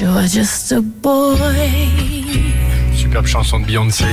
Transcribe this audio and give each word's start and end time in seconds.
you're 0.00 0.26
just 0.26 0.72
a 0.72 0.80
boy. 0.80 1.36
Superbe 2.96 3.26
chanson 3.26 3.60
de 3.60 3.66
Beyoncé. 3.66 4.04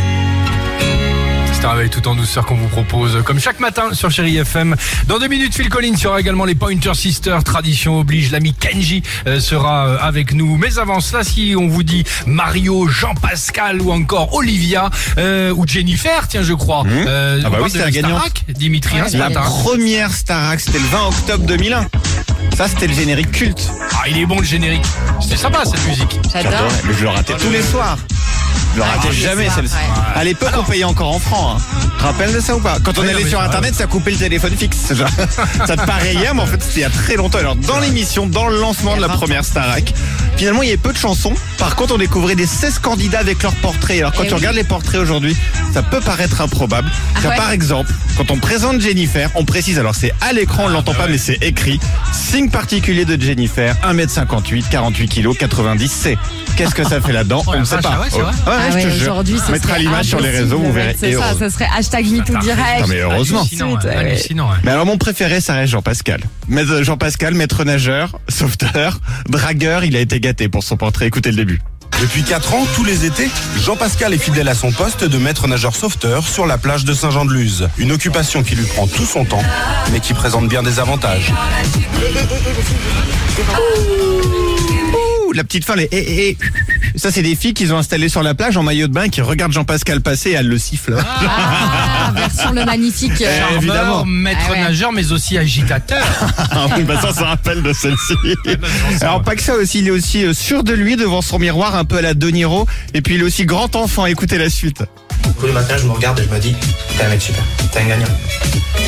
C'est 1.53 1.65
un 1.65 1.71
réveil 1.71 1.89
tout 1.89 2.07
en 2.07 2.13
douceur 2.15 2.45
qu'on 2.45 2.55
vous 2.55 2.67
propose, 2.67 3.23
comme 3.23 3.39
chaque 3.39 3.59
matin 3.59 3.93
sur 3.93 4.11
Chéri 4.11 4.37
FM. 4.37 4.75
Dans 5.07 5.17
deux 5.17 5.27
minutes, 5.27 5.55
Phil 5.55 5.69
Collins, 5.69 5.93
il 5.97 6.01
y 6.03 6.05
aura 6.07 6.19
également 6.19 6.45
les 6.45 6.53
Pointer 6.53 6.93
Sisters. 6.93 7.43
Tradition 7.43 7.99
oblige, 7.99 8.29
l'ami 8.31 8.53
Kenji 8.53 9.01
euh, 9.25 9.39
sera 9.39 9.87
euh, 9.87 9.97
avec 9.99 10.33
nous. 10.33 10.57
Mais 10.57 10.77
avant 10.77 10.99
cela, 10.99 11.23
si 11.23 11.55
on 11.57 11.67
vous 11.67 11.81
dit 11.83 12.03
Mario, 12.27 12.87
Jean-Pascal 12.87 13.81
ou 13.81 13.91
encore 13.91 14.33
Olivia 14.35 14.89
euh, 15.17 15.51
ou 15.55 15.65
Jennifer, 15.65 16.27
tiens, 16.27 16.43
je 16.43 16.53
crois. 16.53 16.83
Euh, 16.87 17.41
Ah 17.43 17.49
bah 17.49 17.57
oui, 17.63 17.69
c'est 17.71 17.79
la. 17.79 17.91
Starac, 17.91 18.43
Dimitri, 18.49 18.99
hein, 18.99 19.05
ce 19.09 19.17
La 19.17 19.29
matin. 19.29 19.41
première 19.41 20.11
Starac, 20.11 20.59
c'était 20.59 20.79
le 20.79 20.85
20 20.85 21.07
octobre 21.07 21.45
2001. 21.45 21.87
Ça, 22.53 22.67
c'était 22.67 22.87
le 22.87 22.93
générique 22.93 23.31
culte. 23.31 23.69
Ah, 23.93 24.07
il 24.07 24.17
est 24.17 24.25
bon 24.25 24.37
le 24.37 24.45
générique. 24.45 24.85
C'était 25.21 25.37
sympa 25.37 25.65
cette 25.65 25.85
musique. 25.87 26.19
J'adore. 26.31 26.69
Je 26.97 27.03
le 27.03 27.09
ratais 27.09 27.33
tous 27.33 27.49
les 27.49 27.61
soirs. 27.61 27.97
Je 28.75 28.79
le 28.81 28.85
ratais 28.85 29.11
jamais 29.13 29.49
celle-ci. 29.49 29.73
À 30.15 30.23
l'époque, 30.25 30.51
on 30.57 30.63
payait 30.63 30.83
encore 30.83 31.15
en 31.15 31.19
francs. 31.19 31.57
Hein. 31.57 31.79
Tu 31.93 31.97
te 31.97 32.03
rappelles 32.03 32.33
de 32.33 32.39
ça 32.41 32.55
ou 32.55 32.59
pas 32.59 32.77
Quand 32.83 32.97
on 32.99 33.03
allait 33.07 33.25
sur 33.27 33.39
internet, 33.39 33.73
ça 33.73 33.87
coupait 33.87 34.11
le 34.11 34.17
téléphone 34.17 34.53
fixe. 34.55 34.93
Genre, 34.93 35.07
ça 35.65 35.77
te 35.77 35.85
paraît 35.85 36.13
hier, 36.13 36.35
mais 36.35 36.41
en 36.41 36.45
fait, 36.45 36.61
c'était 36.61 36.79
il 36.79 36.81
y 36.81 36.85
a 36.85 36.89
très 36.89 37.15
longtemps. 37.15 37.37
Alors, 37.37 37.55
dans 37.55 37.79
l'émission, 37.79 38.27
dans 38.27 38.47
le 38.49 38.59
lancement 38.59 38.97
de 38.97 39.01
la 39.01 39.07
première 39.07 39.45
Starac, 39.45 39.93
finalement, 40.35 40.61
il 40.61 40.65
y 40.67 40.71
avait 40.71 40.77
peu 40.77 40.91
de 40.91 40.97
chansons. 40.97 41.33
Par 41.57 41.75
contre, 41.77 41.95
on 41.95 41.97
découvrait 41.97 42.35
des 42.35 42.45
16 42.45 42.79
candidats 42.79 43.19
avec 43.19 43.41
leurs 43.43 43.55
portraits. 43.55 43.99
Alors, 43.99 44.11
quand 44.11 44.23
Eh 44.23 44.27
tu 44.27 44.33
oui. 44.33 44.39
regardes 44.39 44.57
les 44.57 44.63
portraits 44.65 44.99
aujourd'hui, 44.99 45.37
ça 45.73 45.81
peut 45.81 46.01
paraître 46.01 46.41
improbable. 46.41 46.89
Car, 47.21 47.31
ouais. 47.31 47.37
Par 47.37 47.51
exemple, 47.51 47.93
quand 48.17 48.29
on 48.29 48.37
présente 48.39 48.81
Jennifer, 48.81 49.29
on 49.35 49.45
précise, 49.45 49.79
alors 49.79 49.95
c'est 49.95 50.13
à 50.19 50.33
l'écran, 50.33 50.63
on 50.65 50.67
l'entend 50.67 50.91
bah 50.91 50.97
pas, 50.99 51.05
ouais. 51.05 51.11
mais 51.13 51.17
c'est 51.17 51.41
écrit. 51.41 51.79
Signe 52.11 52.49
particulier 52.49 53.05
de 53.05 53.19
Jennifer, 53.21 53.73
1m58, 53.89 54.65
48 54.69 55.07
kg, 55.07 55.33
90 55.37 55.87
C. 55.91 56.17
Qu'est-ce 56.57 56.75
que 56.75 56.83
ça 56.83 57.01
fait 57.01 57.11
là-dedans? 57.13 57.43
Oh, 57.47 57.51
On 57.55 57.59
ne 57.59 57.65
sait 57.65 57.77
pas. 57.77 57.97
ah 57.97 58.01
ouais, 58.01 58.64
Ah 58.67 58.73
ouais, 58.73 58.85
aujourd'hui, 58.85 59.37
On 59.47 59.51
mettra 59.51 59.77
l'image 59.77 60.05
sur 60.05 60.19
les 60.19 60.29
réseaux, 60.29 60.59
vous 60.59 60.71
verrez. 60.71 60.95
C'est 60.99 61.13
ça, 61.13 61.33
ce 61.37 61.49
serait 61.49 61.67
hashtag 61.75 62.05
MeToo 62.07 62.33
T'as 62.33 62.39
direct. 62.39 62.81
Non, 62.81 62.87
mais 62.87 62.99
heureusement. 62.99 63.41
Hallucinant, 63.41 63.75
hallucinant, 63.77 64.49
ouais. 64.49 64.57
Mais 64.63 64.71
alors 64.71 64.85
mon 64.85 64.97
préféré, 64.97 65.41
ça 65.41 65.53
reste 65.53 65.71
Jean-Pascal. 65.71 66.21
Mais 66.47 66.61
euh, 66.69 66.83
Jean-Pascal, 66.83 67.33
maître 67.33 67.63
nageur, 67.63 68.19
sauveteur, 68.29 68.99
dragueur, 69.29 69.83
il 69.83 69.95
a 69.95 69.99
été 69.99 70.19
gâté 70.19 70.49
pour 70.49 70.63
son 70.63 70.77
portrait. 70.77 71.07
Écoutez 71.07 71.29
le 71.31 71.37
début. 71.37 71.61
Depuis 72.01 72.23
4 72.23 72.53
ans, 72.55 72.67
tous 72.75 72.83
les 72.83 73.05
étés, 73.05 73.29
Jean-Pascal 73.63 74.13
est 74.13 74.17
fidèle 74.17 74.49
à 74.49 74.55
son 74.55 74.71
poste 74.71 75.05
de 75.05 75.17
maître 75.17 75.47
nageur 75.47 75.73
sauveteur 75.75 76.27
sur 76.27 76.45
la 76.45 76.57
plage 76.57 76.83
de 76.83 76.93
Saint-Jean-de-Luz. 76.93 77.69
Une 77.77 77.93
occupation 77.93 78.43
qui 78.43 78.55
lui 78.55 78.65
prend 78.65 78.85
tout 78.85 79.05
son 79.05 79.23
temps, 79.23 79.43
mais 79.93 80.01
qui 80.01 80.13
présente 80.13 80.49
bien 80.49 80.61
des 80.61 80.79
avantages. 80.79 81.31
La 85.35 85.43
petite 85.43 85.65
fin, 85.65 85.75
les 85.75 85.89
eh, 85.91 85.97
eh, 85.97 86.29
eh. 86.95 86.97
Ça, 86.97 87.11
c'est 87.11 87.21
des 87.21 87.35
filles 87.35 87.53
qu'ils 87.53 87.73
ont 87.73 87.77
installées 87.77 88.07
sur 88.07 88.23
la 88.23 88.33
plage 88.33 88.55
en 88.55 88.63
maillot 88.63 88.87
de 88.87 88.93
bain 88.93 89.09
qui 89.09 89.19
regardent 89.21 89.51
Jean-Pascal 89.51 89.99
passer 89.99 90.29
et 90.29 90.33
elles 90.33 90.47
le 90.47 90.57
sifflent. 90.57 90.95
Ah, 90.97 92.13
version 92.15 92.53
le 92.53 92.63
magnifique. 92.63 93.21
euh, 93.21 93.39
Eh, 93.51 93.55
évidemment. 93.57 94.05
Maître 94.05 94.39
Ah 94.47 94.51
ouais. 94.51 94.59
nageur, 94.61 94.93
mais 94.93 95.11
aussi 95.11 95.37
agitateur. 95.37 96.03
Ah 96.57 96.67
oui, 96.77 96.83
bah 96.83 96.97
ça, 97.01 97.11
ça 97.13 97.25
rappelle 97.25 97.61
de 97.63 97.73
celle-ci. 97.73 98.13
Alors 99.01 99.21
pas 99.23 99.35
que 99.35 99.41
ça 99.41 99.55
aussi, 99.55 99.79
il 99.79 99.87
est 99.89 99.91
aussi 99.91 100.23
euh, 100.25 100.33
sûr 100.33 100.63
de 100.63 100.71
lui 100.73 100.95
devant 100.95 101.21
son 101.21 101.37
miroir, 101.37 101.75
un 101.75 101.83
peu 101.83 101.97
à 101.97 102.01
la 102.01 102.13
De 102.13 102.29
Niro. 102.29 102.65
Et 102.93 103.01
puis 103.01 103.15
il 103.15 103.21
est 103.21 103.25
aussi 103.25 103.45
grand 103.45 103.75
enfant. 103.75 104.05
Écoutez 104.05 104.37
la 104.37 104.49
suite. 104.49 104.83
Tous 105.39 105.47
les 105.47 105.51
matins, 105.53 105.75
je 105.77 105.85
me 105.85 105.91
regarde 105.91 106.17
et 106.19 106.23
je 106.23 106.29
me 106.33 106.39
dis, 106.39 106.55
t'es 106.97 107.03
un 107.03 107.09
mec 107.09 107.21
super, 107.21 107.43
t'es 107.73 107.79
un 107.81 107.85
gagnant, 107.87 108.05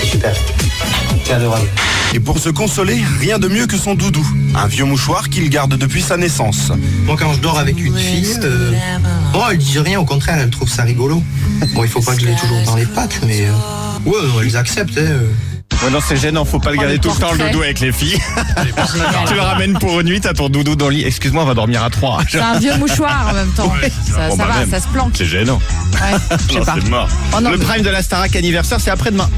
t'es 0.02 0.08
super, 0.08 0.34
t'es 1.26 1.34
adorable. 1.34 1.68
Et 2.14 2.20
pour 2.20 2.40
se 2.40 2.50
consoler, 2.50 3.02
rien 3.20 3.38
de 3.38 3.48
mieux 3.48 3.68
que 3.68 3.78
son 3.78 3.94
doudou. 3.94 4.26
Un 4.56 4.68
vieux 4.68 4.86
mouchoir 4.86 5.30
qu'il 5.30 5.50
garde 5.50 5.76
depuis 5.78 6.02
sa 6.02 6.18
naissance. 6.18 6.72
Moi, 7.06 7.16
quand 7.20 7.34
je 7.34 7.40
dors 7.40 7.60
avec 7.60 7.80
une 7.84 7.96
fille, 7.98 8.40
euh, 8.44 8.72
bon, 9.34 9.42
elle 9.52 9.58
dit 9.58 9.78
rien, 9.80 10.00
au 10.00 10.06
contraire, 10.06 10.38
elle 10.40 10.50
trouve 10.50 10.70
ça 10.70 10.84
rigolo. 10.84 11.22
Bon, 11.74 11.84
il 11.84 11.90
faut 11.90 12.02
pas 12.02 12.16
que 12.16 12.22
je 12.22 12.28
l'ai 12.28 12.36
toujours 12.36 12.62
dans 12.66 12.76
les 12.76 12.86
pattes, 12.86 13.20
mais 13.26 13.46
euh, 13.46 13.52
ouais, 14.10 14.28
non, 14.28 14.42
elles 14.42 14.56
acceptent. 14.58 14.98
Hein, 14.98 15.02
euh. 15.02 15.30
Ouais, 15.84 15.92
non, 15.92 16.00
c'est 16.06 16.18
gênant, 16.18 16.44
faut 16.44 16.60
pas 16.60 16.72
le 16.72 16.78
Oh, 16.78 16.82
garder 16.82 16.98
tout 16.98 17.10
le 17.10 17.16
temps 17.20 17.32
le 17.34 17.38
doudou 17.38 17.62
avec 17.62 17.80
les 17.82 17.92
filles. 17.92 18.18
tu 19.28 19.34
le 19.36 19.42
ramènes 19.42 19.78
pour 19.78 20.00
une 20.00 20.08
nuit, 20.08 20.20
t'as 20.20 20.34
ton 20.34 20.50
doudou 20.50 20.76
dans 20.76 20.88
le 20.88 20.96
lit. 20.96 21.04
Excuse-moi, 21.04 21.44
on 21.44 21.46
va 21.46 21.54
dormir 21.54 21.84
à 21.84 21.92
trois. 21.92 22.20
C'est 22.28 22.40
un 22.40 22.58
vieux 22.58 22.76
mouchoir 22.78 23.28
en 23.30 23.34
même 23.34 23.50
temps. 23.52 23.72
Ouais, 23.80 23.92
ça, 24.10 24.30
Bon, 24.30 24.38
ça 24.38 24.46
bah, 24.46 24.54
va, 24.54 24.60
même. 24.62 24.70
ça 24.72 24.80
se 24.80 24.88
planque. 24.88 25.12
C'est 25.16 25.26
gênant. 25.26 25.62
Ouais, 26.02 26.38
je 26.48 26.54
sais 26.54 26.60
Non, 26.60 26.66
pas. 26.66 26.76
c'est 26.82 26.90
mort. 26.90 27.10
Oh 27.36 27.42
non, 27.42 27.50
le 27.52 27.58
mais- 27.58 27.66
prime 27.66 27.82
de 27.84 27.90
la 27.90 28.02
Starac 28.02 28.36
anniversaire, 28.36 28.80
c'est 28.80 28.92
après-demain. 28.92 29.30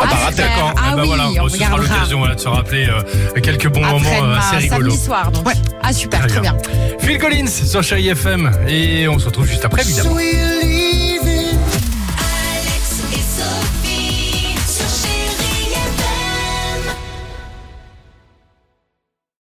Ah, 0.00 0.02
bah, 0.04 0.16
super. 0.30 0.46
D'accord. 0.48 0.72
Ah 0.76 0.82
Eh 0.92 0.96
ben 0.96 1.02
oui, 1.02 1.08
voilà, 1.08 1.24
on 1.28 1.48
ce 1.48 1.56
sera 1.56 1.66
regardera. 1.70 1.76
l'occasion 1.96 2.18
voilà, 2.18 2.34
de 2.34 2.40
se 2.40 2.48
rappeler 2.48 2.86
euh, 2.88 3.40
quelques 3.40 3.68
bons 3.68 3.80
moments 3.80 3.98
euh, 3.98 4.36
Après-demain, 4.36 4.38
assez 4.38 4.56
rigolos. 4.58 4.90
samedi 4.90 5.04
soir 5.04 5.30
donc. 5.32 5.44
Ah 5.82 5.92
super, 5.92 6.26
très 6.26 6.40
bien. 6.40 6.56
Phil 7.00 7.18
Collins 7.18 7.46
sur 7.46 7.82
Chéri 7.82 8.08
FM 8.08 8.50
et 8.68 9.08
on 9.08 9.18
se 9.18 9.26
retrouve 9.26 9.46
juste 9.46 9.64
après 9.64 9.82
évidemment. 9.82 10.16